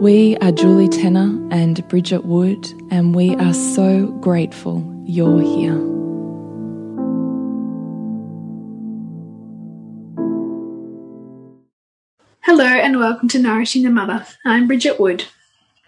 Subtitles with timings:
[0.00, 5.72] We are Julie Tenner and Bridget Wood, and we are so grateful you're here.
[12.42, 14.26] Hello, and welcome to Nourishing the Mother.
[14.44, 15.24] I'm Bridget Wood.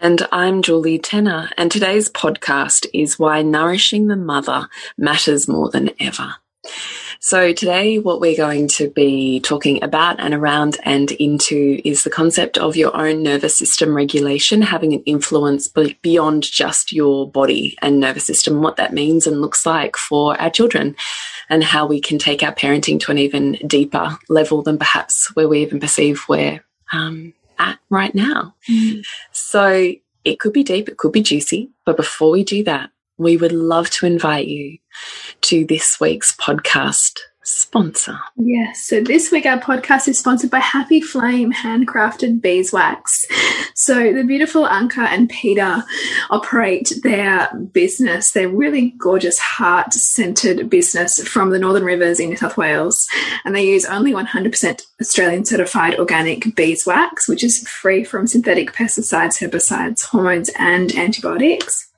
[0.01, 5.91] And I'm Julie Tenner, and today's podcast is Why Nourishing the Mother Matters More Than
[5.99, 6.33] Ever.
[7.21, 12.09] So, today, what we're going to be talking about and around and into is the
[12.09, 15.67] concept of your own nervous system regulation having an influence
[16.01, 20.49] beyond just your body and nervous system, what that means and looks like for our
[20.49, 20.95] children,
[21.49, 25.49] and how we can take our parenting to an even deeper level than perhaps where
[25.49, 28.55] we even perceive we're um, at right now.
[28.69, 29.05] Mm.
[29.33, 29.91] So,
[30.23, 33.51] it could be deep, it could be juicy, but before we do that, we would
[33.51, 34.77] love to invite you
[35.41, 37.19] to this week's podcast
[37.49, 38.19] sponsor.
[38.37, 38.85] Yes.
[38.85, 43.25] So this week our podcast is sponsored by Happy Flame Handcrafted Beeswax.
[43.73, 45.83] So the beautiful Anka and Peter
[46.29, 52.37] operate their business, their really gorgeous heart centered business from the Northern Rivers in New
[52.37, 53.07] South Wales.
[53.45, 59.39] And they use only 100% Australian certified organic beeswax, which is free from synthetic pesticides,
[59.39, 61.88] herbicides, hormones, and antibiotics.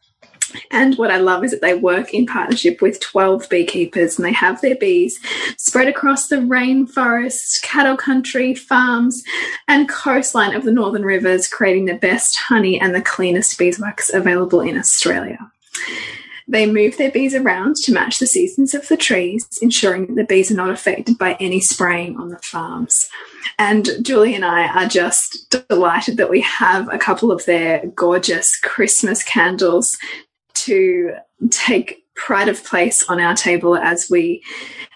[0.70, 4.34] And what I love is that they work in partnership with 12 beekeepers and they
[4.34, 5.20] have their bees
[5.58, 9.24] spread across the rainforest, cattle country, farms,
[9.68, 14.62] and coastline of the Northern Rivers, creating the best honey and the cleanest beeswax available
[14.62, 15.52] in Australia.
[16.48, 20.26] They move their bees around to match the seasons of the trees, ensuring that the
[20.26, 23.10] bees are not affected by any spraying on the farms.
[23.58, 28.60] And Julie and I are just delighted that we have a couple of their gorgeous
[28.60, 29.98] Christmas candles
[30.66, 31.14] to
[31.50, 34.44] take pride of place on our table as we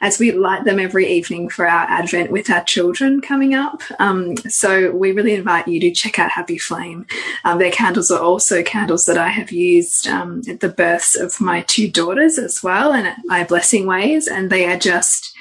[0.01, 3.81] as we light them every evening for our advent with our children coming up.
[3.97, 7.07] Um, so we really invite you to check out happy flame.
[7.45, 11.39] Um, their candles are also candles that i have used um, at the births of
[11.39, 15.34] my two daughters as well and at my blessing ways and they are just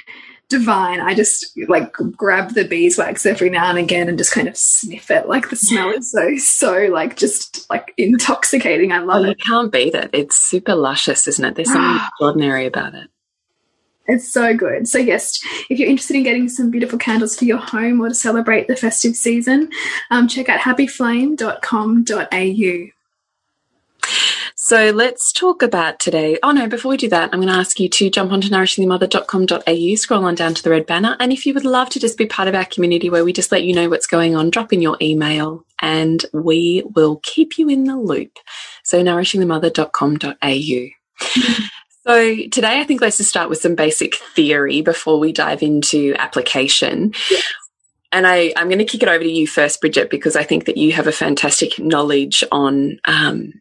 [0.49, 1.01] divine.
[1.01, 5.11] I just like grab the beeswax every now and again and just kind of sniff
[5.11, 5.29] it.
[5.29, 8.93] Like the smell is so, so like just like intoxicating.
[8.93, 9.39] I love well, it.
[9.39, 10.11] You can't beat it.
[10.13, 11.55] It's super luscious, isn't it?
[11.55, 13.09] There's something extraordinary about it.
[14.07, 14.87] It's so good.
[14.87, 15.41] So, yes,
[15.71, 18.77] if you're interested in getting some beautiful candles for your home or to celebrate the
[18.77, 19.71] festive season,
[20.11, 23.04] um, check out happyflame.com.au.
[24.65, 26.39] So let's talk about today.
[26.43, 29.95] Oh no, before we do that, I'm going to ask you to jump onto nourishingthemother.com.au,
[29.97, 31.19] scroll on down to the red banner.
[31.21, 33.53] And if you would love to just be part of our community where we just
[33.53, 37.69] let you know what's going on, drop in your email and we will keep you
[37.69, 38.39] in the loop.
[38.85, 41.65] So nourishingthemother.com.au.
[42.07, 46.15] So today I think let's just start with some basic theory before we dive into
[46.19, 47.15] application.
[47.31, 47.43] Yes.
[48.13, 50.67] And I, am going to kick it over to you first, Bridget, because I think
[50.67, 53.55] that you have a fantastic knowledge on um,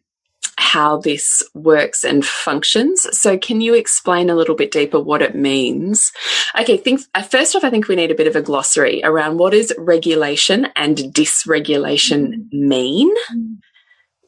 [0.74, 3.06] how this works and functions.
[3.16, 6.10] So, can you explain a little bit deeper what it means?
[6.58, 9.38] Okay, think, uh, first off, I think we need a bit of a glossary around
[9.38, 13.14] what does regulation and dysregulation mean.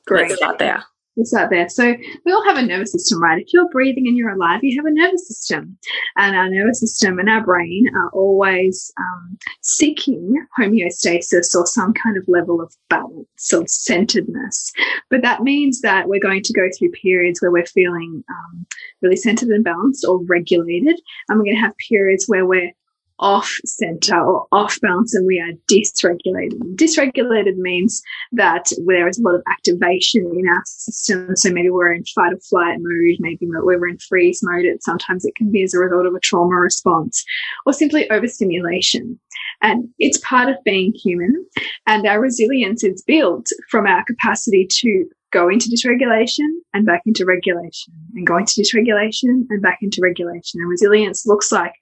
[0.06, 0.28] Great.
[0.28, 0.84] Let's start there.
[1.16, 1.68] We'll there.
[1.68, 3.40] So we all have a nervous system, right?
[3.40, 5.78] If you're breathing and you're alive, you have a nervous system.
[6.16, 12.16] And our nervous system and our brain are always um, seeking homeostasis or some kind
[12.16, 14.72] of level of balance or centeredness.
[15.10, 18.66] But that means that we're going to go through periods where we're feeling um,
[19.02, 21.00] really centered and balanced or regulated.
[21.28, 22.72] And we're going to have periods where we're
[23.18, 26.58] off center or off balance and we are dysregulated.
[26.74, 28.02] Dysregulated means
[28.32, 31.34] that there is a lot of activation in our system.
[31.36, 34.64] So maybe we're in fight or flight mode, maybe we're in freeze mode.
[34.64, 37.24] It, sometimes it can be as a result of a trauma response
[37.64, 39.18] or simply overstimulation.
[39.62, 41.46] And it's part of being human.
[41.86, 47.24] And our resilience is built from our capacity to go into dysregulation and back into
[47.24, 50.60] regulation and go into dysregulation and back into regulation.
[50.60, 51.72] And resilience looks like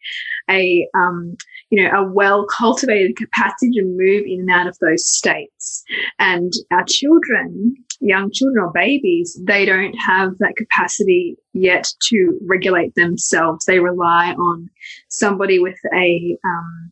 [0.49, 1.37] a, um,
[1.71, 5.85] you know, a well cultivated capacity to move in and out of those states.
[6.19, 12.95] And our children, young children or babies, they don't have that capacity yet to regulate
[12.95, 13.67] themselves.
[13.67, 14.69] They rely on
[15.09, 16.91] somebody with a, um,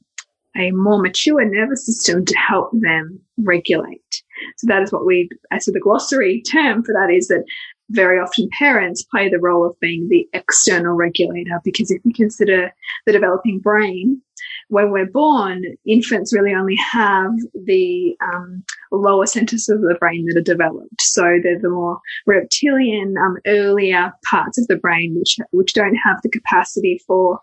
[0.56, 4.21] a more mature nervous system to help them regulate.
[4.58, 5.28] So that is what we,
[5.58, 7.44] so the glossary term for that is that
[7.90, 12.72] very often parents play the role of being the external regulator because if you consider
[13.06, 14.20] the developing brain,
[14.68, 17.30] when we're born, infants really only have
[17.66, 21.00] the um, lower centers of the brain that are developed.
[21.00, 26.20] So they're the more reptilian, um, earlier parts of the brain, which which don't have
[26.22, 27.38] the capacity for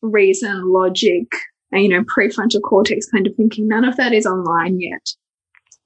[0.00, 1.26] reason, logic,
[1.70, 3.68] and, you know, prefrontal cortex kind of thinking.
[3.68, 5.14] None of that is online yet.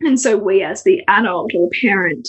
[0.01, 2.29] And so we as the adult or parent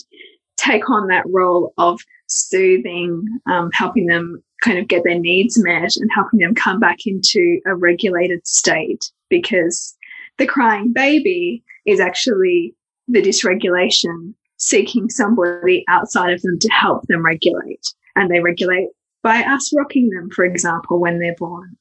[0.58, 5.96] take on that role of soothing, um, helping them kind of get their needs met
[5.96, 9.96] and helping them come back into a regulated state because
[10.38, 12.74] the crying baby is actually
[13.08, 17.94] the dysregulation seeking somebody outside of them to help them regulate.
[18.16, 18.90] And they regulate
[19.22, 21.78] by us rocking them, for example, when they're born.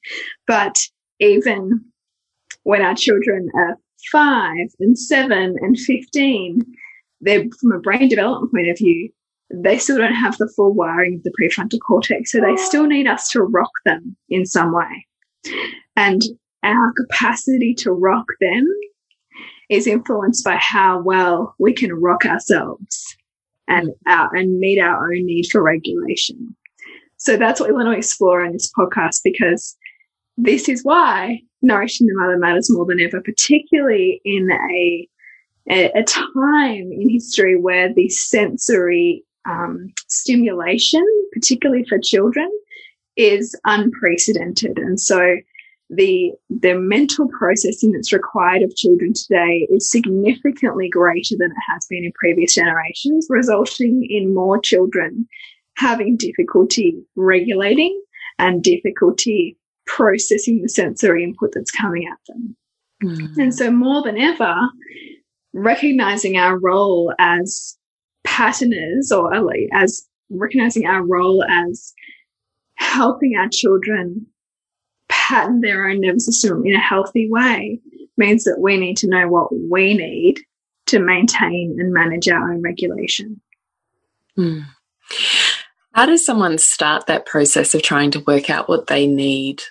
[0.46, 0.76] But
[1.18, 1.80] even
[2.64, 3.78] when our children are
[4.10, 6.62] five and seven and 15,
[7.20, 9.10] they're from a brain development point of view,
[9.52, 12.32] they still don't have the full wiring of the prefrontal cortex.
[12.32, 12.56] So they oh.
[12.56, 15.06] still need us to rock them in some way.
[15.96, 16.22] And
[16.62, 18.66] our capacity to rock them
[19.68, 23.16] is influenced by how well we can rock ourselves
[23.68, 26.56] and our, and meet our own need for regulation.
[27.16, 29.76] So that's what we want to explore in this podcast because
[30.36, 35.08] this is why nourishing the mother matters more than ever, particularly in a,
[35.68, 42.50] a, time in history where the sensory um, stimulation, particularly for children,
[43.16, 44.78] is unprecedented.
[44.78, 45.36] And so
[45.88, 51.86] the the mental processing that's required of children today is significantly greater than it has
[51.88, 55.28] been in previous generations, resulting in more children
[55.76, 58.02] having difficulty regulating
[58.38, 62.56] and difficulty processing the sensory input that's coming at them.
[63.02, 63.36] Mm.
[63.38, 64.54] And so, more than ever,
[65.52, 67.76] recognizing our role as
[68.24, 69.32] patterners or
[69.72, 71.94] as recognizing our role as
[72.74, 74.26] helping our children
[75.08, 77.80] pattern their own nervous system in a healthy way
[78.16, 80.40] means that we need to know what we need
[80.86, 83.40] to maintain and manage our own regulation.
[84.38, 84.64] Mm.
[85.92, 89.62] How does someone start that process of trying to work out what they need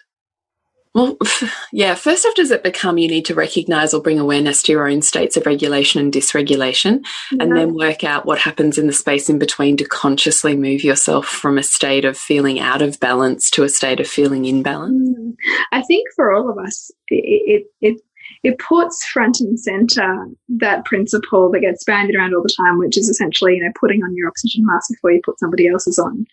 [0.96, 1.18] well,
[1.74, 4.90] yeah, first off, does it become you need to recognize or bring awareness to your
[4.90, 7.44] own states of regulation and dysregulation, yeah.
[7.44, 11.28] and then work out what happens in the space in between to consciously move yourself
[11.28, 15.10] from a state of feeling out of balance to a state of feeling in balance?
[15.10, 15.36] Mm.
[15.74, 18.02] I think for all of us, it, it, it
[18.44, 22.98] it puts front and center that principle that gets bandied around all the time, which
[22.98, 26.25] is essentially, you know, putting on your oxygen mask before you put somebody else's on.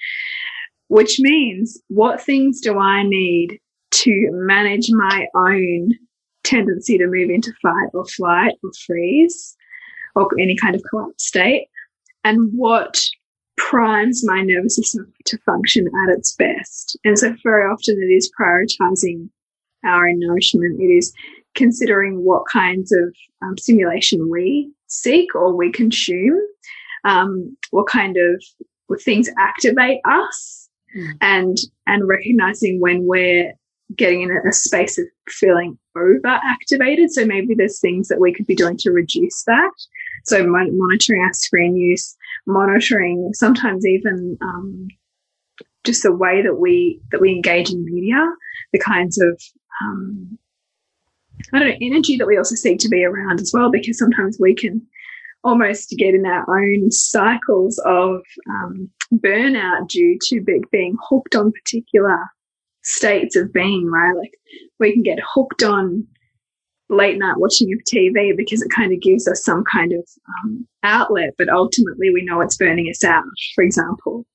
[0.88, 3.59] Which means, what things do I need
[3.92, 5.90] to manage my own
[6.44, 9.56] tendency to move into fight or flight or freeze
[10.14, 11.68] or any kind of collapse state
[12.25, 13.00] and what
[13.56, 16.99] primes my nervous system to function at its best.
[17.04, 19.28] And so very often it is prioritizing
[19.84, 20.80] our own nourishment.
[20.80, 21.12] It is
[21.54, 26.40] considering what kinds of um, stimulation we seek or we consume,
[27.04, 31.12] um, what kind of things activate us, mm.
[31.20, 31.56] and
[31.87, 33.52] and recognizing when we're
[33.96, 37.11] getting in a space of feeling over activated.
[37.11, 39.70] So maybe there's things that we could be doing to reduce that.
[40.25, 44.88] So mon monitoring our screen use, monitoring sometimes even um,
[45.84, 48.25] just the way that we that we engage in media,
[48.72, 49.40] the kinds of
[49.82, 50.38] um,
[51.52, 54.38] I don't know energy that we also seek to be around as well, because sometimes
[54.40, 54.80] we can
[55.44, 62.18] almost get in our own cycles of um, burnout due to being hooked on particular
[62.82, 64.16] states of being, right?
[64.16, 64.32] Like
[64.78, 66.06] we can get hooked on
[66.88, 70.06] late night watching of TV because it kind of gives us some kind of
[70.44, 73.24] um, outlet, but ultimately we know it's burning us out.
[73.54, 74.26] For example,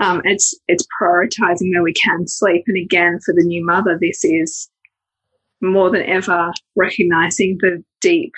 [0.00, 4.24] um, it's it's prioritizing where we can sleep, and again for the new mother, this
[4.24, 4.70] is
[5.60, 8.32] more than ever recognizing the deep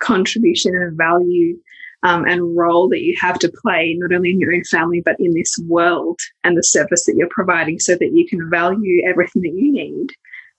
[0.00, 1.56] contribution and value
[2.04, 5.16] um, and role that you have to play, not only in your own family, but
[5.18, 9.42] in this world and the service that you're providing so that you can value everything
[9.42, 10.08] that you need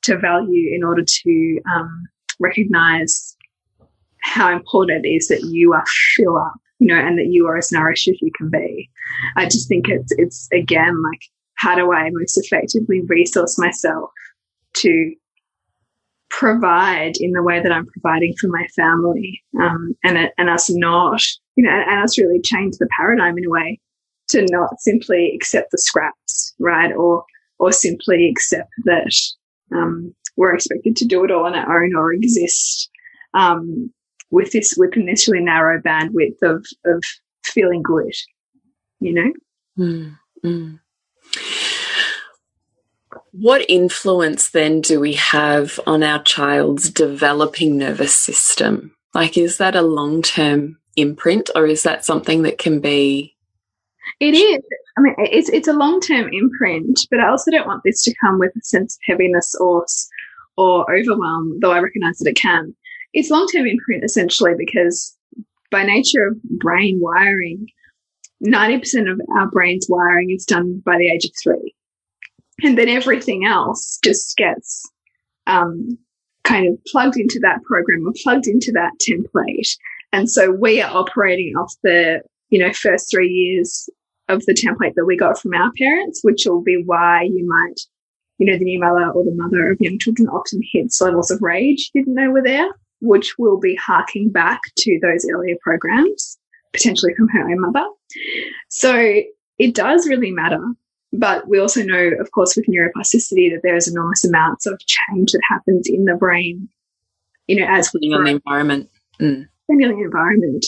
[0.01, 2.05] to value in order to um,
[2.39, 3.37] recognize
[4.21, 5.83] how important it is that you are
[6.15, 8.89] fill up, you know, and that you are as nourished as you can be.
[9.37, 11.21] I just think it's, it's again, like,
[11.55, 14.09] how do I most effectively resource myself
[14.73, 15.13] to
[16.39, 21.21] provide in the way that I'm providing for my family, um, and and us not,
[21.55, 23.79] you know, and us really change the paradigm in a way
[24.29, 27.23] to not simply accept the scraps, right, or
[27.59, 29.13] or simply accept that
[29.73, 32.89] um, we're expected to do it all on our own or exist
[33.33, 33.91] um,
[34.29, 37.01] with this within this really narrow bandwidth of of
[37.45, 38.13] feeling good,
[38.99, 39.31] you know.
[39.77, 40.79] Mm, mm.
[43.37, 48.95] What influence then do we have on our child's developing nervous system?
[49.13, 53.35] Like, is that a long term imprint or is that something that can be?
[54.21, 54.63] It is.
[54.97, 58.15] I mean, it's, it's a long term imprint, but I also don't want this to
[58.21, 59.85] come with a sense of heaviness or,
[60.55, 62.73] or overwhelm, though I recognize that it can.
[63.11, 65.13] It's long term imprint essentially because
[65.71, 67.67] by nature of brain wiring,
[68.47, 71.74] 90% of our brain's wiring is done by the age of three
[72.63, 74.89] and then everything else just gets
[75.47, 75.97] um,
[76.43, 79.75] kind of plugged into that program or plugged into that template.
[80.13, 83.89] And so we are operating off the, you know, first three years
[84.29, 87.81] of the template that we got from our parents, which will be why you might,
[88.37, 91.41] you know, the new mother or the mother of young children often hits levels of
[91.41, 92.69] rage you didn't know were there,
[93.01, 96.37] which will be harking back to those earlier programs,
[96.71, 97.85] potentially from her own mother.
[98.69, 99.21] So
[99.59, 100.63] it does really matter
[101.17, 105.41] but we also know, of course, with neuroplasticity that there's enormous amounts of change that
[105.49, 106.67] happens in the brain,
[107.47, 108.89] you know, as we on the environment.
[109.19, 109.47] Mm.
[109.67, 110.65] the environment.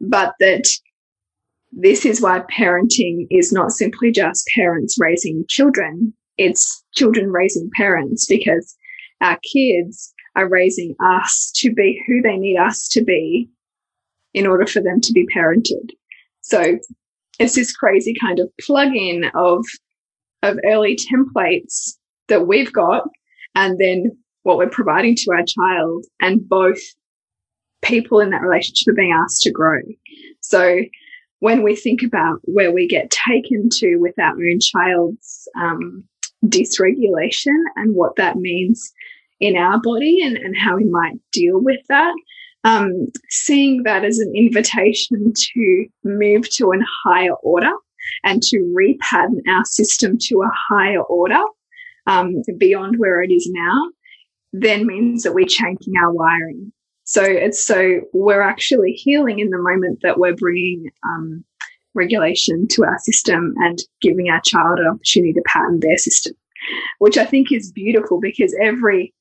[0.00, 0.64] But that
[1.72, 8.26] this is why parenting is not simply just parents raising children, it's children raising parents
[8.26, 8.76] because
[9.20, 13.48] our kids are raising us to be who they need us to be
[14.32, 15.90] in order for them to be parented.
[16.40, 16.78] So
[17.40, 19.64] it's this crazy kind of plug-in of
[20.42, 21.96] of early templates
[22.28, 23.08] that we've got
[23.56, 26.80] and then what we're providing to our child and both
[27.82, 29.80] people in that relationship are being asked to grow.
[30.40, 30.80] So
[31.40, 36.04] when we think about where we get taken to with our own child's um,
[36.46, 38.92] dysregulation and what that means
[39.40, 42.14] in our body and, and how we might deal with that,
[42.64, 47.70] um, seeing that as an invitation to move to a higher order
[48.24, 51.42] and to repattern our system to a higher order
[52.06, 53.88] um, beyond where it is now,
[54.52, 56.72] then means that we're changing our wiring.
[57.04, 61.44] So it's so we're actually healing in the moment that we're bringing um,
[61.94, 66.34] regulation to our system and giving our child an opportunity to pattern their system,
[66.98, 69.12] which I think is beautiful because every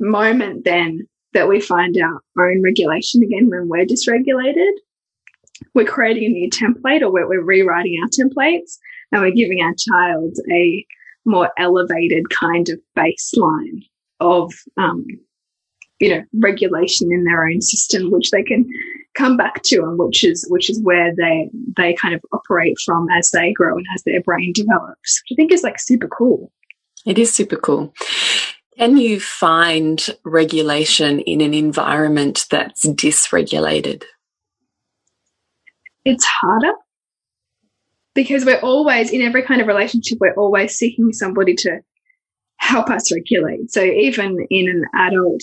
[0.00, 4.72] moment then that we find our own regulation again when we're dysregulated,
[5.74, 8.78] we're creating a new template or we're, we're rewriting our templates
[9.12, 10.84] and we're giving our child a
[11.26, 13.84] more elevated kind of baseline
[14.18, 15.04] of, um,
[16.00, 18.66] you know, regulation in their own system, which they can
[19.14, 23.08] come back to and which is, which is where they, they kind of operate from
[23.10, 26.50] as they grow and as their brain develops, which I think is like super cool.
[27.04, 27.92] It is super cool.
[28.78, 34.04] Can you find regulation in an environment that's dysregulated?
[36.04, 36.72] It's harder
[38.14, 41.80] because we're always, in every kind of relationship, we're always seeking somebody to
[42.58, 43.70] help us regulate.
[43.70, 45.42] So even in an adult,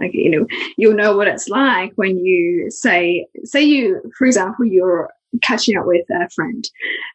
[0.00, 4.64] like, you know, you'll know what it's like when you say, say you, for example,
[4.64, 5.10] you're
[5.42, 6.64] catching up with a friend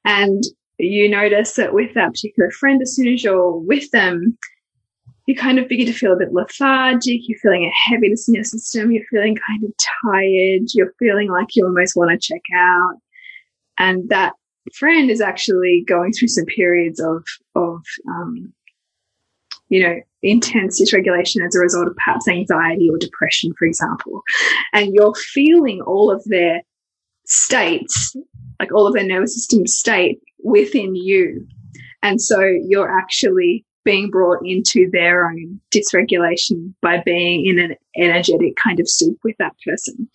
[0.04, 0.44] and
[0.77, 4.38] you notice that with that particular friend, as soon as you're with them,
[5.28, 7.28] you kind of begin to feel a bit lethargic.
[7.28, 8.92] You're feeling a heaviness in your system.
[8.92, 9.72] You're feeling kind of
[10.04, 10.70] tired.
[10.74, 12.96] You're feeling like you almost want to check out.
[13.78, 14.34] And that
[14.74, 18.54] friend is actually going through some periods of, of, um,
[19.68, 24.22] you know, intense dysregulation as a result of perhaps anxiety or depression, for example.
[24.72, 26.62] And you're feeling all of their
[27.26, 28.16] states,
[28.62, 31.46] like all of their nervous system state within you.
[32.02, 38.58] And so you're actually being brought into their own dysregulation by being in an energetic
[38.62, 40.10] kind of soup with that person.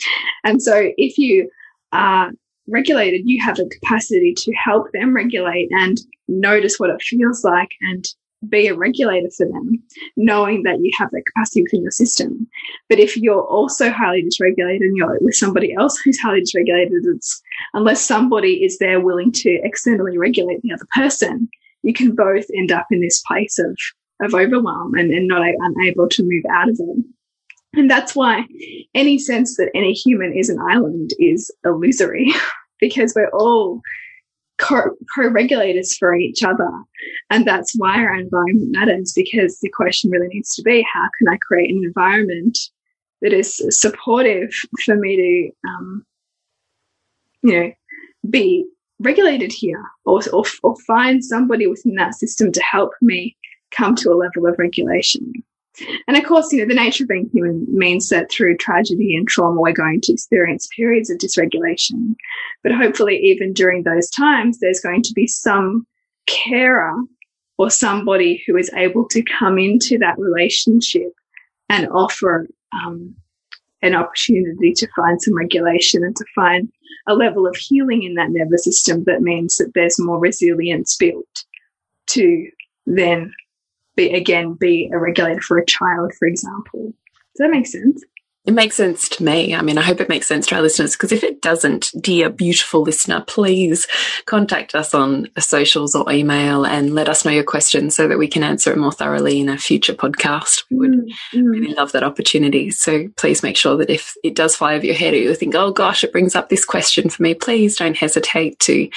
[0.45, 1.49] And so if you
[1.91, 2.33] are
[2.69, 5.97] regulated, you have the capacity to help them regulate and
[6.29, 8.05] notice what it feels like and
[8.47, 9.83] be a regulator for them,
[10.19, 12.47] knowing that you have that capacity within your system.
[12.91, 17.41] But if you're also highly dysregulated and you're with somebody else who's highly dysregulated, it's
[17.73, 21.49] unless somebody is there willing to externally regulate the other person,
[21.83, 23.77] you can both end up in this place of
[24.23, 27.05] of overwhelm and, and not unable to move out of it.
[27.75, 28.47] And that's why
[28.95, 32.33] any sense that any human is an island is illusory
[32.81, 33.81] because we're all
[34.59, 36.71] co-regulators for each other.
[37.31, 41.29] And that's why our environment matters because the question really needs to be, how can
[41.29, 42.59] I create an environment
[43.23, 44.53] that is supportive
[44.85, 46.07] for me to, um,
[47.43, 47.73] you know,
[48.29, 48.67] be
[49.03, 53.37] regulated here or, or, or find somebody within that system to help me
[53.71, 55.33] come to a level of regulation.
[56.07, 59.27] And of course, you know, the nature of being human means that through tragedy and
[59.27, 62.15] trauma, we're going to experience periods of dysregulation.
[62.63, 65.87] But hopefully, even during those times, there's going to be some
[66.27, 66.95] carer
[67.57, 71.13] or somebody who is able to come into that relationship
[71.71, 72.47] and offer
[72.85, 73.15] um,
[73.81, 76.71] an opportunity to find some regulation and to find
[77.07, 81.45] a level of healing in that nervous system that means that there's more resilience built
[82.07, 82.51] to
[82.87, 83.33] then
[83.97, 86.93] be again be a regulator for a child, for example.
[87.35, 88.03] Does that make sense?
[88.45, 89.55] It makes sense to me.
[89.55, 92.29] I mean, I hope it makes sense to our listeners because if it doesn't, dear
[92.29, 93.87] beautiful listener, please
[94.27, 98.27] contact us on socials or email and let us know your questions so that we
[98.27, 100.65] can answer it more thoroughly in a future podcast.
[100.73, 101.51] We would mm -hmm.
[101.53, 102.73] really love that opportunity.
[102.73, 105.55] So please make sure that if it does fly over your head or you think,
[105.55, 108.89] oh gosh, it brings up this question for me, please don't hesitate to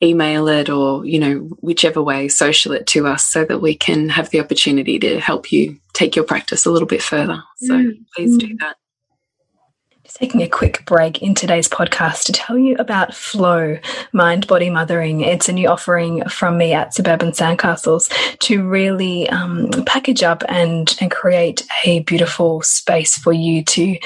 [0.00, 4.10] email it or, you know, whichever way, social it to us so that we can
[4.10, 7.42] have the opportunity to help you take your practice a little bit further.
[7.66, 8.04] So mm -hmm.
[8.14, 8.76] please do that
[10.14, 13.78] taking a quick break in today's podcast to tell you about Flow
[14.12, 15.20] Mind Body Mothering.
[15.20, 20.94] It's a new offering from me at Suburban Sandcastles to really um, package up and,
[21.00, 23.98] and create a beautiful space for you to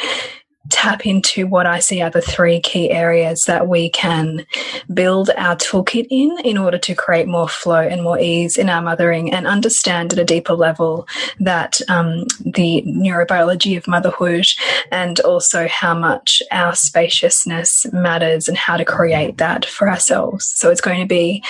[0.71, 4.47] tap into what I see are the three key areas that we can
[4.93, 8.83] build our toolkit in in order to create more flow and more ease in our
[8.83, 11.07] mothering and understand at a deeper level
[11.41, 14.47] that um, the neurobiology of motherhood
[14.91, 20.53] and also how much our spaciousness matters and how to create that for ourselves.
[20.57, 21.43] So it's going to be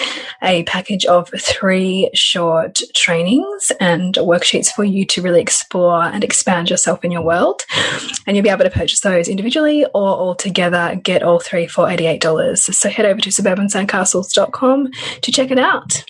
[0.42, 6.70] a package of three short trainings and worksheets for you to really explore and expand
[6.70, 7.62] yourself in your world.
[8.26, 11.86] And you'll be able to purchase those individually or all together, get all three for
[11.86, 12.58] $88.
[12.58, 14.90] So head over to suburbansandcastles.com
[15.22, 16.04] to check it out.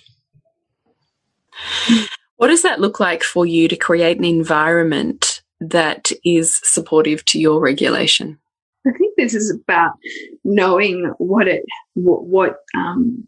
[2.36, 7.40] What does that look like for you to create an environment that is supportive to
[7.40, 8.38] your regulation?
[8.86, 9.92] I think this is about
[10.44, 13.26] knowing what it, what, what um,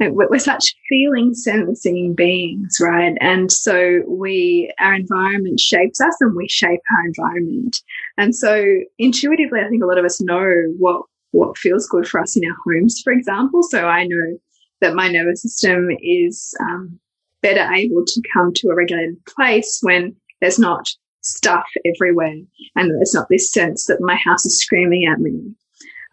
[0.00, 3.16] we're such feeling sensing beings, right?
[3.20, 7.76] And so we, our environment shapes us and we shape our environment.
[8.18, 8.64] And so
[8.98, 12.42] intuitively, I think a lot of us know what, what feels good for us in
[12.44, 13.62] our homes, for example.
[13.62, 14.38] So I know
[14.80, 16.98] that my nervous system is um,
[17.42, 20.88] better able to come to a regulated place when there's not
[21.22, 22.34] stuff everywhere
[22.76, 25.54] and there's not this sense that my house is screaming at me.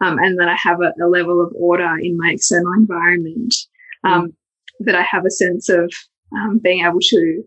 [0.02, 3.54] Um, and that I have a, a, level of order in my external environment
[4.04, 4.32] um, mm.
[4.80, 5.92] that I have a sense of
[6.36, 7.42] um, being able to,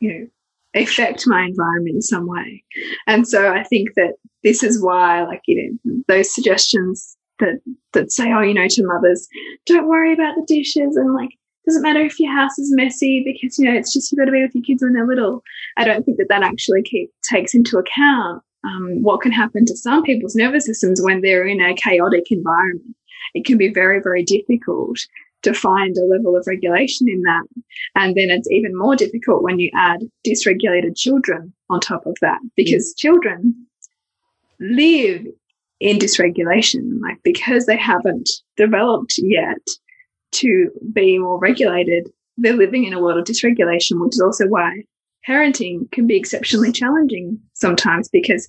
[0.00, 0.26] you know,
[0.74, 2.62] affect my environment in some way.
[3.06, 7.60] And so I think that this is why, like, you know, those suggestions that,
[7.92, 9.26] that say, oh, you know, to mothers,
[9.66, 11.30] don't worry about the dishes and like,
[11.66, 14.32] doesn't matter if your house is messy because, you know, it's just you've got to
[14.32, 15.42] be with your kids when they're little.
[15.76, 19.76] I don't think that that actually keep, takes into account um, what can happen to
[19.76, 22.96] some people's nervous systems when they're in a chaotic environment.
[23.34, 24.98] It can be very, very difficult
[25.42, 27.44] to find a level of regulation in that.
[27.94, 32.38] And then it's even more difficult when you add dysregulated children on top of that
[32.56, 32.98] because mm.
[32.98, 33.66] children
[34.60, 35.24] live
[35.80, 39.66] in dysregulation, like because they haven't developed yet
[40.32, 44.82] to be more regulated, they're living in a world of dysregulation, which is also why
[45.26, 48.48] parenting can be exceptionally challenging sometimes because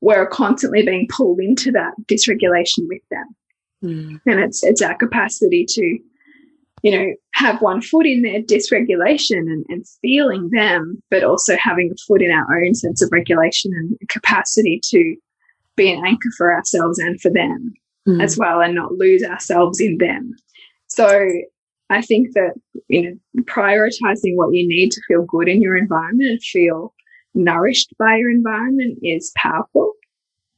[0.00, 3.26] we're constantly being pulled into that dysregulation with them.
[3.84, 4.20] Mm.
[4.26, 5.98] And it's it's our capacity to
[6.82, 11.90] you know, have one foot in their dysregulation and, and feeling them, but also having
[11.90, 15.16] a foot in our own sense of regulation and capacity to
[15.74, 17.74] be an anchor for ourselves and for them.
[18.06, 18.22] mm.
[18.22, 20.34] as well and not lose ourselves in them.
[20.86, 21.28] So
[21.90, 22.54] I think that,
[22.88, 26.94] you know, prioritizing what you need to feel good in your environment and feel
[27.34, 29.92] nourished by your environment is powerful.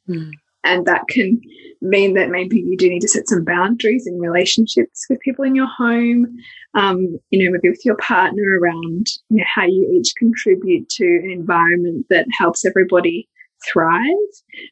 [0.09, 0.31] Mm.
[0.69, 1.41] And that can
[1.81, 5.55] mean that maybe you do need to set some boundaries in relationships with people in
[5.55, 6.27] your home,
[6.75, 11.05] um, you know, maybe with your partner around you know, how you each contribute to
[11.05, 13.29] an environment that helps everybody
[13.73, 14.05] thrive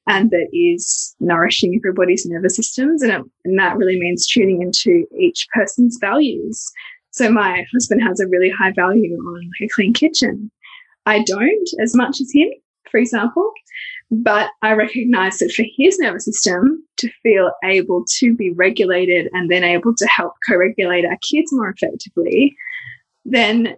[0.06, 3.02] and that is nourishing everybody's nervous systems.
[3.02, 6.70] And, it, and that really means tuning into each person's values.
[7.10, 10.50] So my husband has a really high value on a clean kitchen.
[11.06, 12.48] I don't as much as him,
[12.90, 13.52] for example.
[14.10, 19.50] But I recognize that for his nervous system to feel able to be regulated and
[19.50, 22.56] then able to help co regulate our kids more effectively,
[23.24, 23.76] then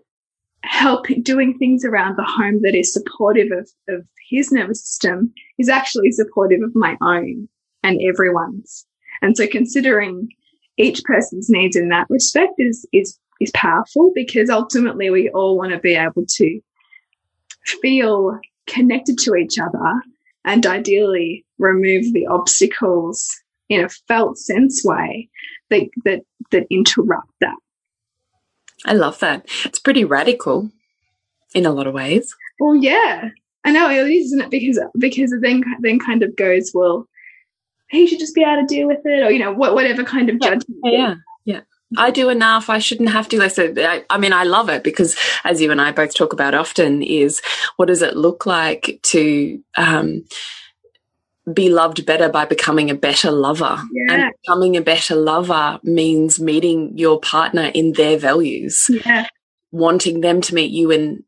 [0.65, 5.69] help doing things around the home that is supportive of, of his nervous system is
[5.69, 7.49] actually supportive of my own
[7.83, 8.85] and everyone's.
[9.23, 10.29] And so considering
[10.77, 15.73] each person's needs in that respect is, is, is powerful because ultimately we all want
[15.73, 16.61] to be able to
[17.81, 20.03] feel connected to each other
[20.49, 23.29] and ideally remove the obstacles
[23.69, 25.29] in a felt sense way
[25.69, 27.57] that that that interrupt that.
[28.87, 29.47] I love that.
[29.65, 30.71] It's pretty radical
[31.55, 32.35] in a lot of ways.
[32.59, 33.29] Well, yeah,
[33.65, 34.51] I know it is, isn't it?
[34.51, 37.07] Because because it then then kind of goes, well,
[37.91, 40.31] he should just be able to deal with it, or you know, what whatever kind
[40.31, 40.49] of yeah.
[40.49, 40.81] judgment.
[40.85, 41.15] Yeah, yeah.
[41.97, 42.69] I do enough.
[42.69, 43.49] I shouldn't have to.
[43.49, 46.55] So, I, I mean, I love it because, as you and I both talk about
[46.55, 47.41] often, is
[47.77, 50.25] what does it look like to um,
[51.53, 53.83] be loved better by becoming a better lover?
[53.93, 54.15] Yeah.
[54.15, 59.27] And becoming a better lover means meeting your partner in their values, yeah.
[59.73, 61.25] wanting them to meet you in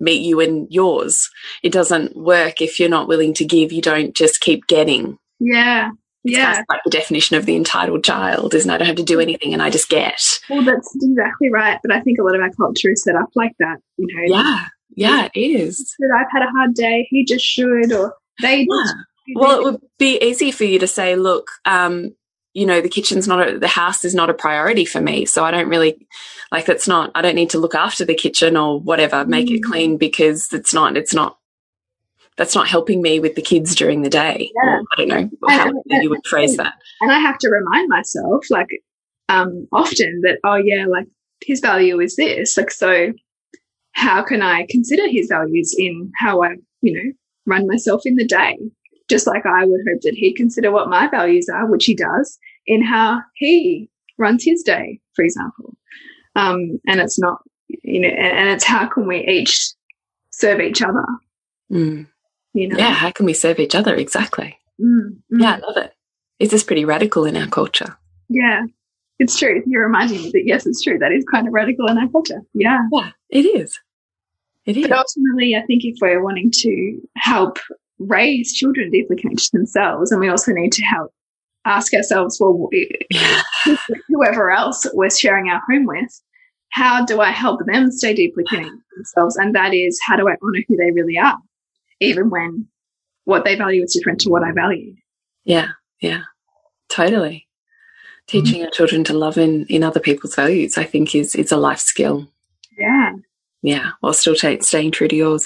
[0.00, 1.28] meet you in yours.
[1.62, 3.72] It doesn't work if you're not willing to give.
[3.72, 5.18] You don't just keep getting.
[5.38, 5.90] Yeah
[6.26, 6.62] yeah.
[6.68, 8.70] Like the definition of the entitled child, isn't?
[8.70, 10.20] I don't have to do anything and I just get.
[10.50, 11.78] Well, that's exactly right.
[11.82, 14.36] But I think a lot of our culture is set up like that, you know.
[14.36, 15.94] Yeah, yeah, it is.
[15.98, 18.92] That I've had a hard day, he just should, or they yeah.
[19.34, 22.14] Well, it would be easy for you to say, look, um,
[22.54, 25.26] you know, the kitchen's not, a, the house is not a priority for me.
[25.26, 26.06] So I don't really,
[26.52, 29.56] like, that's not, I don't need to look after the kitchen or whatever, make mm.
[29.56, 31.38] it clean because it's not, it's not
[32.36, 34.50] that's not helping me with the kids during the day.
[34.62, 34.80] Yeah.
[34.92, 36.74] I don't know how and, you would phrase that.
[37.00, 38.68] And I have to remind myself, like,
[39.28, 41.06] um, often that, oh, yeah, like
[41.42, 42.56] his value is this.
[42.56, 43.12] Like, so
[43.92, 47.12] how can I consider his values in how I, you know,
[47.46, 48.58] run myself in the day?
[49.08, 52.38] Just like I would hope that he'd consider what my values are, which he does,
[52.66, 55.76] in how he runs his day, for example.
[56.34, 59.72] Um, and it's not, you know, and, and, it's how can we each
[60.30, 61.04] serve each other.
[61.72, 62.06] Mm.
[62.56, 62.78] You know?
[62.78, 63.94] Yeah, how can we serve each other?
[63.94, 64.58] Exactly.
[64.80, 65.40] Mm, mm.
[65.42, 65.92] Yeah, I love it.
[66.38, 67.96] Is this pretty radical in our culture?
[68.28, 68.64] Yeah,
[69.18, 69.62] it's true.
[69.66, 70.98] You're reminding me that yes, it's true.
[70.98, 72.40] That is kind of radical in our culture.
[72.54, 72.86] Yeah.
[72.92, 73.78] Yeah, it is.
[74.64, 74.88] It is.
[74.88, 77.58] But ultimately, I think if we're wanting to help
[77.98, 81.12] raise children deeply connected to themselves, and we also need to help
[81.66, 82.68] ask ourselves, well,
[84.08, 86.20] whoever else we're sharing our home with,
[86.70, 89.36] how do I help them stay deeply connected to themselves?
[89.36, 91.38] And that is, how do I honor who they really are?
[92.00, 92.68] Even when
[93.24, 94.94] what they value is different to what I value.
[95.44, 95.68] Yeah,
[96.00, 96.22] yeah,
[96.88, 97.46] totally.
[98.26, 98.64] Teaching mm -hmm.
[98.66, 101.80] our children to love in in other people's values, I think, is is a life
[101.80, 102.26] skill.
[102.78, 103.12] Yeah,
[103.62, 105.44] yeah, while still staying true to yours.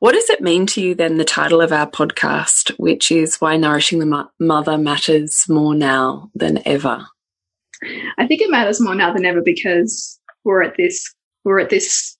[0.00, 1.16] What does it mean to you then?
[1.16, 6.30] The title of our podcast, which is "Why Nourishing the Mo Mother Matters More Now
[6.34, 7.06] Than Ever."
[8.18, 12.17] I think it matters more now than ever because we're at this we're at this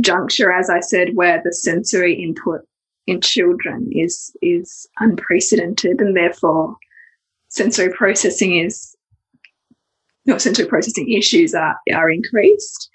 [0.00, 2.62] juncture, as I said, where the sensory input
[3.06, 6.76] in children is is unprecedented, and therefore
[7.48, 8.94] sensory processing is
[10.26, 12.90] not sensory processing issues are are increased.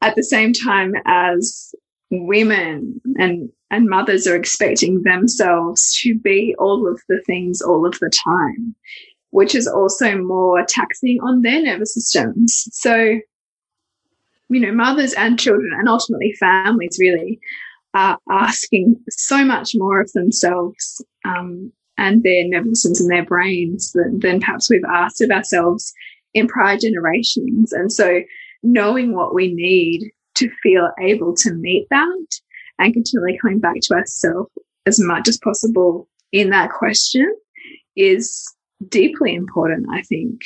[0.00, 1.74] At the same time as
[2.10, 7.98] women and and mothers are expecting themselves to be all of the things all of
[8.00, 8.74] the time,
[9.30, 12.68] which is also more taxing on their nervous systems.
[12.72, 13.18] So
[14.52, 17.40] you know, mothers and children and ultimately families really
[17.94, 23.92] are asking so much more of themselves um, and their nervous systems and their brains
[23.92, 25.92] than, than perhaps we've asked of ourselves
[26.34, 27.72] in prior generations.
[27.72, 28.20] And so
[28.62, 32.26] knowing what we need to feel able to meet that
[32.78, 34.50] and continually coming back to ourselves
[34.86, 37.32] as much as possible in that question
[37.96, 38.52] is
[38.88, 40.40] deeply important, I think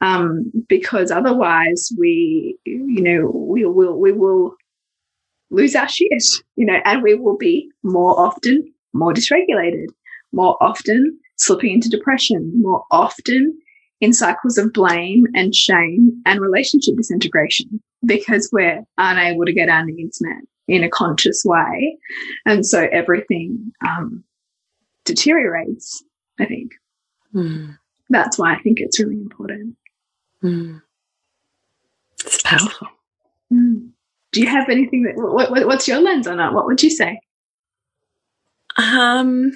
[0.00, 4.54] um, because otherwise we, you know, we will we will
[5.50, 6.22] lose our shit,
[6.56, 9.86] you know, and we will be more often more dysregulated,
[10.32, 13.58] more often slipping into depression, more often
[14.00, 19.84] in cycles of blame and shame and relationship disintegration because we're unable to get our
[19.84, 21.98] needs met in a conscious way.
[22.46, 24.24] And so everything um,
[25.04, 26.02] deteriorates,
[26.38, 26.72] I think.
[27.34, 27.78] Mm.
[28.10, 29.76] That's why I think it's really important.
[30.42, 30.82] Mm.
[32.24, 32.88] It's powerful.
[33.52, 33.90] Mm.
[34.32, 36.52] Do you have anything that, what, what, what's your lens on that?
[36.52, 37.20] What would you say?
[38.76, 39.52] Um,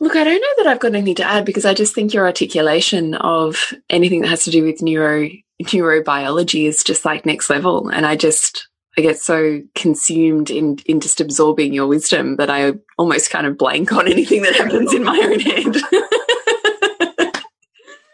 [0.00, 2.26] Look, I don't know that I've got anything to add because I just think your
[2.26, 5.30] articulation of anything that has to do with neuro
[5.62, 7.88] neurobiology is just like next level.
[7.88, 12.74] And I just I get so consumed in in just absorbing your wisdom that I
[12.96, 15.76] almost kind of blank on anything that happens in my own head.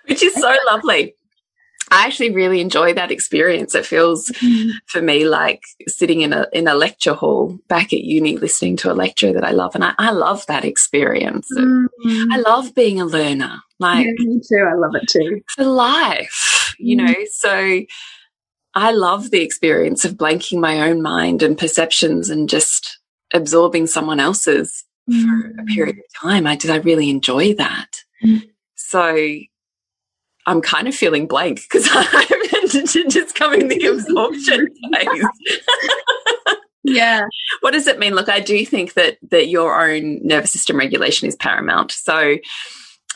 [0.08, 1.14] Which is so lovely.
[1.92, 3.74] I actually really enjoy that experience.
[3.74, 4.70] It feels mm.
[4.86, 8.92] for me like sitting in a in a lecture hall back at uni, listening to
[8.92, 11.48] a lecture that I love, and I, I love that experience.
[11.56, 11.88] Mm.
[12.30, 13.60] I love being a learner.
[13.80, 14.68] Like yeah, me too.
[14.70, 16.74] I love it too for life.
[16.78, 17.06] You mm.
[17.06, 17.80] know, so
[18.74, 22.98] I love the experience of blanking my own mind and perceptions and just
[23.34, 26.00] absorbing someone else's for a period mm.
[26.00, 26.46] of time.
[26.46, 26.70] I did.
[26.70, 27.88] I really enjoy that.
[28.24, 28.48] Mm.
[28.76, 29.38] So
[30.46, 36.56] I'm kind of feeling blank because I'm just coming the absorption phase.
[36.84, 37.22] yeah.
[37.60, 38.14] What does it mean?
[38.14, 41.92] Look, I do think that that your own nervous system regulation is paramount.
[41.92, 42.36] So,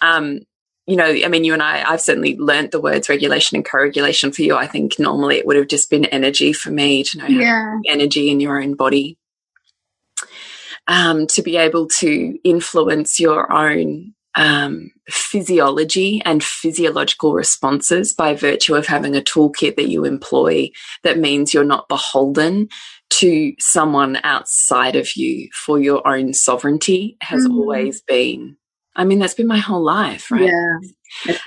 [0.03, 0.41] um,
[0.87, 4.33] you know, I mean, you and I, I've certainly learnt the words regulation and co-regulation
[4.33, 4.57] for you.
[4.57, 7.79] I think normally it would have just been energy for me to know yeah.
[7.87, 9.19] energy in your own body.
[10.87, 18.75] Um, to be able to influence your own um, physiology and physiological responses by virtue
[18.75, 20.71] of having a toolkit that you employ
[21.03, 22.69] that means you're not beholden
[23.11, 27.53] to someone outside of you for your own sovereignty has mm.
[27.53, 28.57] always been
[28.97, 30.43] I mean that's been my whole life right?
[30.43, 30.79] Yeah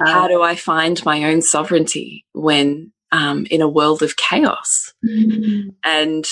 [0.06, 4.94] how do I find my own sovereignty when um, in a world of chaos?
[5.06, 5.76] Mm.
[5.84, 6.26] and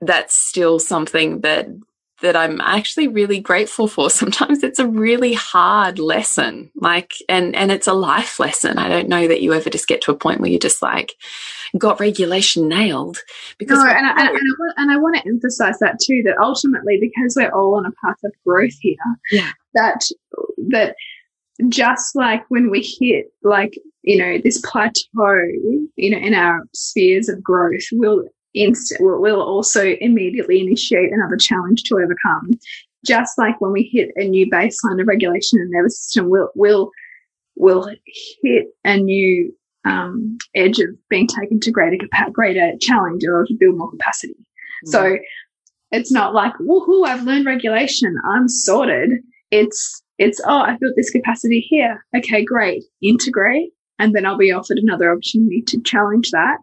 [0.00, 1.68] that's still something that
[2.22, 4.10] that I'm actually really grateful for.
[4.10, 8.78] Sometimes it's a really hard lesson, like, and, and it's a life lesson.
[8.78, 11.14] I don't know that you ever just get to a point where you're just like,
[11.78, 13.18] got regulation nailed
[13.58, 13.78] because.
[13.78, 16.98] No, and, I, and, I want, and I want to emphasize that too, that ultimately,
[17.00, 18.96] because we're all on a path of growth here,
[19.30, 19.50] yeah.
[19.74, 20.00] that,
[20.68, 20.96] that
[21.68, 25.02] just like when we hit like, you know, this plateau,
[25.96, 31.36] you know, in our spheres of growth, we'll inst will, will also immediately initiate another
[31.36, 32.50] challenge to overcome.
[33.04, 36.50] Just like when we hit a new baseline of regulation in the nervous system, we'll,
[36.54, 36.90] we'll,
[37.56, 37.90] we'll
[38.42, 39.52] hit a new
[39.84, 41.96] um, edge of being taken to greater
[42.32, 44.36] greater challenge order to build more capacity.
[44.86, 44.90] Mm.
[44.90, 45.16] So
[45.90, 49.10] it's not like woohoo, I've learned regulation, I'm sorted.
[49.50, 52.04] It's it's oh, I built this capacity here.
[52.16, 52.84] Okay, great.
[53.02, 56.58] Integrate, and then I'll be offered another opportunity to challenge that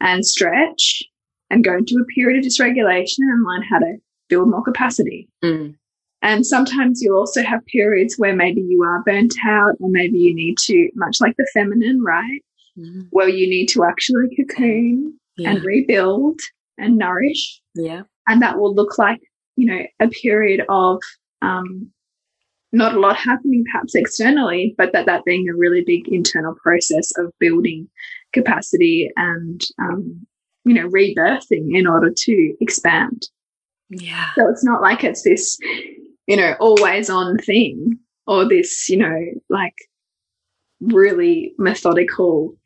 [0.00, 1.02] and stretch
[1.50, 3.96] and go into a period of dysregulation and learn how to
[4.28, 5.28] build more capacity.
[5.44, 5.74] Mm.
[6.22, 10.34] And sometimes you'll also have periods where maybe you are burnt out, or maybe you
[10.34, 12.40] need to, much like the feminine, right?
[12.78, 13.08] Mm.
[13.10, 15.50] Where you need to actually cocoon yeah.
[15.50, 16.40] and rebuild
[16.78, 17.60] and nourish.
[17.74, 18.02] Yeah.
[18.28, 19.20] And that will look like,
[19.56, 21.00] you know, a period of
[21.42, 21.90] um,
[22.72, 27.10] not a lot happening perhaps externally, but that that being a really big internal process
[27.18, 27.88] of building
[28.32, 30.26] capacity and um,
[30.64, 33.28] you know, rebirthing in order to expand.
[33.88, 34.30] Yeah.
[34.34, 35.58] So it's not like it's this,
[36.26, 39.18] you know, always on thing or this, you know,
[39.48, 39.74] like
[40.80, 42.56] really methodical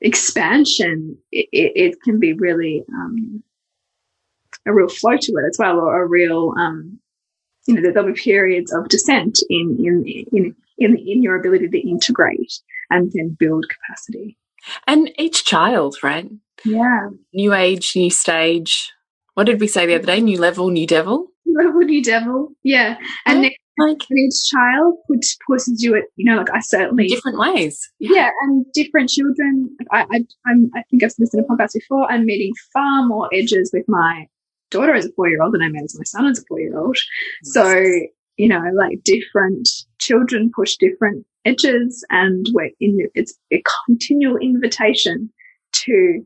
[0.00, 1.16] expansion.
[1.30, 3.42] It, it, it can be really um,
[4.66, 6.98] a real flow to it as well, or a real, um,
[7.66, 11.88] you know, there'll be periods of descent in in in in, in your ability to
[11.88, 14.38] integrate and then build capacity.
[14.86, 16.30] And each child, right?
[16.64, 17.08] Yeah.
[17.32, 18.92] New age, new stage.
[19.34, 20.20] What did we say the other day?
[20.20, 21.28] New level, new devil?
[21.46, 22.48] New level, new devil.
[22.62, 22.96] Yeah.
[23.24, 27.06] And oh, like, each child puts, pushes you at, you know, like I certainly.
[27.06, 27.88] Different ways.
[28.00, 28.14] Yeah.
[28.14, 29.76] yeah and different children.
[29.92, 32.10] I, I, I'm, I think I've listened to podcasts before.
[32.10, 34.26] I'm meeting far more edges with my
[34.70, 36.60] daughter as a four year old than I met as my son as a four
[36.60, 36.96] year old.
[36.96, 36.98] Mm.
[37.44, 44.36] So, you know, like different children push different edges and we're in, it's a continual
[44.36, 45.30] invitation
[45.72, 46.24] to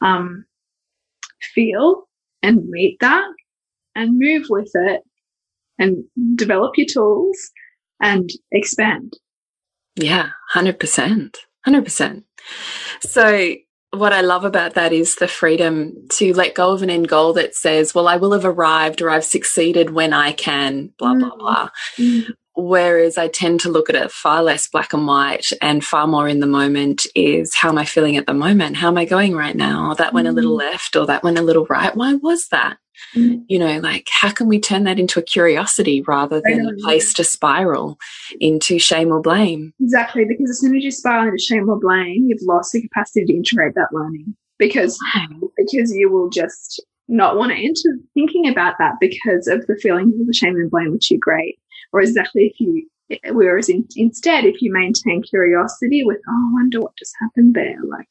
[0.00, 0.44] um,
[1.54, 2.08] feel
[2.42, 3.28] and meet that
[3.94, 5.02] and move with it
[5.78, 6.02] and
[6.34, 7.36] develop your tools
[8.00, 9.12] and expand.
[9.96, 11.36] Yeah, 100%.
[11.66, 12.24] 100%.
[13.00, 13.54] So
[13.98, 17.32] what I love about that is the freedom to let go of an end goal
[17.34, 21.36] that says, well, I will have arrived or I've succeeded when I can, blah, blah,
[21.36, 21.70] blah.
[21.96, 22.32] Mm.
[22.56, 26.28] Whereas I tend to look at it far less black and white and far more
[26.28, 28.76] in the moment is how am I feeling at the moment?
[28.76, 29.90] How am I going right now?
[29.90, 30.60] Or that went a little mm.
[30.60, 31.94] left or that went a little right.
[31.96, 32.78] Why was that?
[33.16, 33.44] Mm.
[33.48, 37.12] You know, like how can we turn that into a curiosity rather than a place
[37.14, 37.98] to spiral
[38.40, 39.72] into shame or blame?
[39.80, 40.24] Exactly.
[40.24, 43.34] Because as soon as you spiral into shame or blame, you've lost the capacity to
[43.34, 44.96] integrate that learning because,
[45.56, 50.18] because you will just not want to enter thinking about that because of the feelings
[50.20, 51.58] of the shame and blame, which are great
[51.94, 52.86] or exactly if you
[53.32, 57.78] whereas in, instead if you maintain curiosity with oh i wonder what just happened there
[57.88, 58.08] like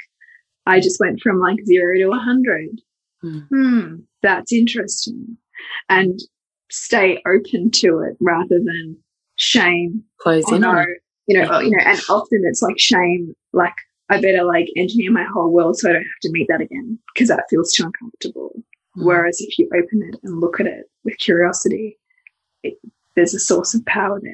[0.65, 2.81] i just went from like zero to a hundred
[3.23, 3.47] mm.
[3.49, 5.37] hmm that's interesting
[5.89, 6.19] and
[6.71, 8.97] stay open to it rather than
[9.35, 10.85] shame close oh, in no,
[11.27, 13.75] you know you know and often it's like shame like
[14.09, 16.97] i better like engineer my whole world so i don't have to meet that again
[17.13, 19.05] because that feels too uncomfortable mm.
[19.05, 21.97] whereas if you open it and look at it with curiosity
[22.61, 22.77] it,
[23.15, 24.33] there's a source of power there.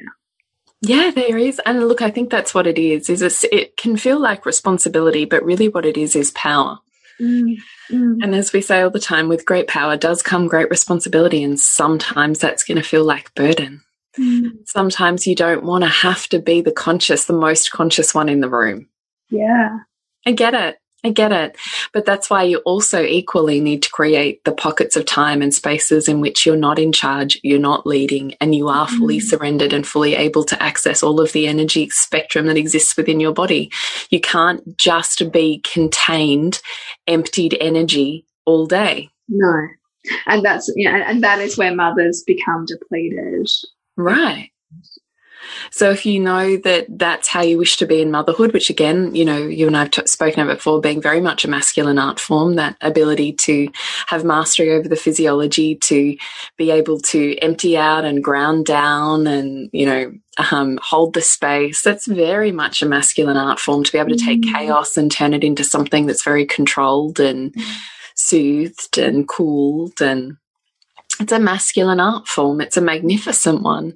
[0.82, 1.60] Yeah, there is.
[1.66, 3.10] And look, I think that's what it is.
[3.10, 6.78] Is a, it can feel like responsibility, but really what it is is power.
[7.20, 7.56] Mm,
[7.90, 8.16] mm.
[8.22, 11.42] And as we say all the time, with great power does come great responsibility.
[11.42, 13.82] And sometimes that's going to feel like burden.
[14.18, 14.66] Mm.
[14.66, 18.40] Sometimes you don't want to have to be the conscious, the most conscious one in
[18.40, 18.88] the room.
[19.28, 19.80] Yeah.
[20.26, 20.78] I get it.
[21.02, 21.56] I get it.
[21.92, 26.08] But that's why you also equally need to create the pockets of time and spaces
[26.08, 29.22] in which you're not in charge, you're not leading, and you are fully mm.
[29.22, 33.32] surrendered and fully able to access all of the energy spectrum that exists within your
[33.32, 33.70] body.
[34.10, 36.60] You can't just be contained,
[37.06, 39.10] emptied energy all day.
[39.28, 39.68] No.
[40.26, 43.48] And that's, yeah, and that is where mothers become depleted.
[43.96, 44.50] Right.
[45.70, 49.14] So if you know that that's how you wish to be in motherhood, which again,
[49.14, 52.18] you know, you and I have spoken about before, being very much a masculine art
[52.18, 53.70] form, that ability to
[54.08, 56.16] have mastery over the physiology, to
[56.56, 60.12] be able to empty out and ground down and, you know,
[60.50, 61.82] um, hold the space.
[61.82, 64.52] That's very much a masculine art form to be able to take mm.
[64.52, 67.76] chaos and turn it into something that's very controlled and mm.
[68.14, 70.36] soothed and cooled and
[71.20, 72.60] it's a masculine art form.
[72.60, 73.94] It's a magnificent one.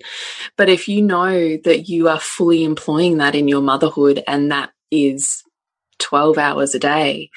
[0.56, 4.70] But if you know that you are fully employing that in your motherhood and that
[4.90, 5.42] is
[5.98, 7.30] 12 hours a day,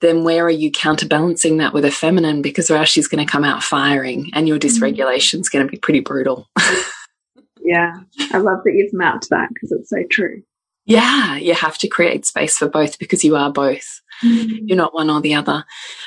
[0.00, 2.42] then where are you counterbalancing that with a feminine?
[2.42, 4.84] Because or else she's going to come out firing and your mm-hmm.
[4.84, 6.48] dysregulation is going to be pretty brutal.
[7.62, 7.94] yeah.
[8.32, 10.42] I love that you've mapped that because it's so true.
[10.86, 11.36] Yeah.
[11.36, 14.00] You have to create space for both because you are both.
[14.22, 14.60] Mm.
[14.64, 15.64] You're not one or the other.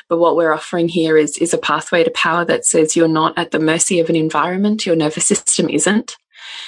[0.08, 3.36] But what we're offering here is, is a pathway to power that says you're not
[3.38, 4.86] at the mercy of an environment.
[4.86, 6.16] Your nervous system isn't.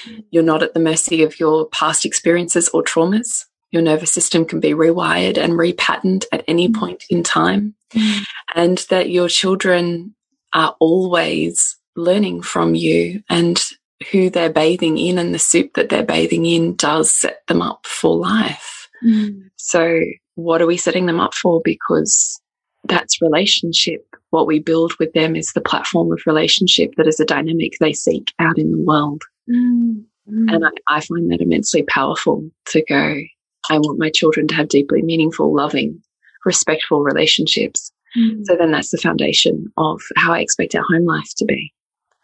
[0.05, 0.25] Mm.
[0.31, 3.47] You're not at the mercy of your past experiences or traumas.
[3.71, 6.77] Your nervous system can be rewired and repatterned at any mm.
[6.77, 7.75] point in time.
[7.93, 8.25] Mm.
[8.55, 10.15] And that your children
[10.53, 13.63] are always learning from you and
[14.11, 17.87] who they're bathing in and the soup that they're bathing in does set them up
[17.87, 18.89] for life.
[19.05, 19.51] Mm.
[19.57, 20.01] So
[20.35, 21.61] what are we setting them up for?
[21.65, 22.41] Because
[22.85, 24.05] that's relationship.
[24.31, 27.93] What we build with them is the platform of relationship that is a dynamic they
[27.93, 29.23] seek out in the world.
[29.51, 30.05] Mm.
[30.27, 33.21] And I, I find that immensely powerful to go,
[33.69, 36.01] I want my children to have deeply meaningful, loving,
[36.45, 37.91] respectful relationships.
[38.17, 38.45] Mm.
[38.45, 41.73] So then that's the foundation of how I expect our home life to be.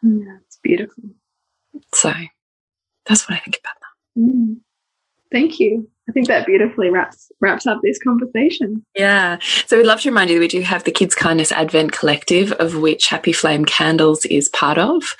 [0.02, 1.04] Yeah, it's beautiful.
[1.94, 2.12] So
[3.06, 4.20] that's what I think about that.
[4.20, 4.56] Mm.
[5.30, 5.88] Thank you.
[6.08, 8.84] I think that beautifully wraps wraps up this conversation.
[8.94, 9.38] Yeah.
[9.66, 12.52] So we'd love to remind you that we do have the Kids Kindness Advent Collective,
[12.52, 15.16] of which Happy Flame Candles is part of.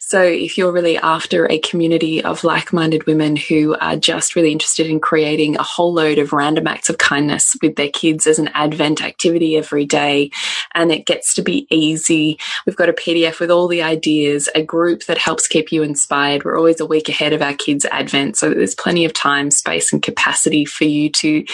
[0.00, 4.86] So if you're really after a community of like-minded women who are just really interested
[4.86, 8.48] in creating a whole load of random acts of kindness with their kids as an
[8.54, 10.30] Advent activity every day,
[10.78, 12.38] and it gets to be easy.
[12.64, 16.44] We've got a PDF with all the ideas, a group that helps keep you inspired.
[16.44, 19.92] We're always a week ahead of our kids' Advent, so there's plenty of time, space,
[19.92, 21.44] and capacity for you to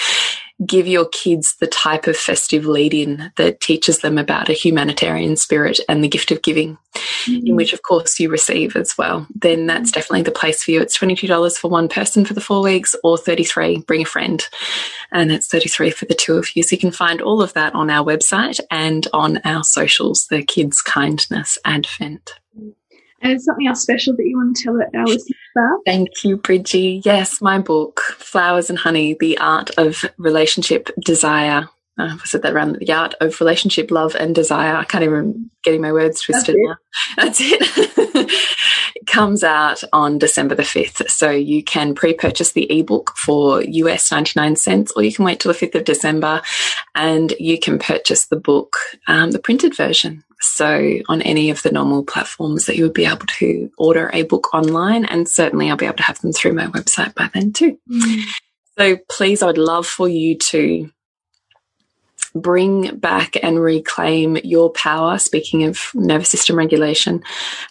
[0.67, 5.37] give your kids the type of festive lead in that teaches them about a humanitarian
[5.37, 6.79] spirit and the gift of giving,
[7.25, 7.47] mm.
[7.47, 10.81] in which, of course, you receive as well, then that's definitely the place for you.
[10.81, 14.47] It's $22 for one person for the four weeks or 33 bring a friend.
[15.13, 16.63] And it's 33 for the two of you.
[16.63, 20.43] So you can find all of that on our website and on our socials, the
[20.43, 22.35] Kids Kindness Advent.
[23.25, 25.79] And something else special that you want to tell our listeners about?
[25.87, 27.01] Thank you, Bridgie.
[27.05, 32.53] Yes, my book, Flowers and Honey, The Art of Relationship Desire, uh, I said that
[32.53, 34.75] around the art of relationship, love, and desire.
[34.75, 36.77] I can't even getting my words twisted That's now.
[37.17, 38.33] That's it.
[38.97, 41.09] it comes out on December the 5th.
[41.09, 45.39] So you can pre purchase the ebook for US 99 cents, or you can wait
[45.39, 46.43] till the 5th of December
[46.97, 48.77] and you can purchase the book,
[49.07, 50.25] um, the printed version.
[50.41, 54.25] So on any of the normal platforms that you would be able to order a
[54.25, 57.53] book online, and certainly I'll be able to have them through my website by then
[57.53, 57.79] too.
[57.91, 58.23] Mm.
[58.77, 60.91] So please, I would love for you to
[62.35, 67.23] bring back and reclaim your power, speaking of nervous system regulation,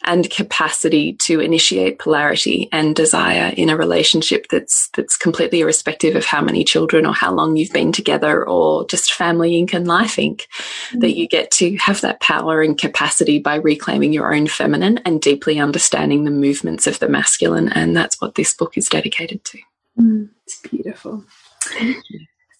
[0.03, 6.25] and capacity to initiate polarity and desire in a relationship that's that's completely irrespective of
[6.25, 10.15] how many children or how long you've been together or just family inc and life
[10.15, 10.47] inc.
[10.91, 11.01] Mm.
[11.01, 15.21] That you get to have that power and capacity by reclaiming your own feminine and
[15.21, 17.69] deeply understanding the movements of the masculine.
[17.69, 19.59] And that's what this book is dedicated to.
[19.99, 21.25] Mm, it's beautiful.